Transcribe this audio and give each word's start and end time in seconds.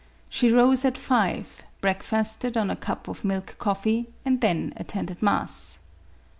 She 0.29 0.51
rose 0.51 0.83
at 0.83 0.97
five, 0.97 1.61
breakfasted 1.79 2.57
on 2.57 2.71
a 2.71 2.75
cup 2.75 3.07
of 3.07 3.23
milk 3.23 3.57
coffee, 3.59 4.07
and 4.25 4.41
then 4.41 4.73
attended 4.75 5.21
mass. 5.21 5.81